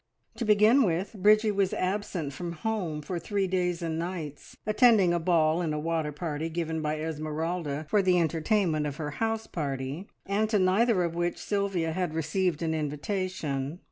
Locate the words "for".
3.03-3.19, 7.87-8.01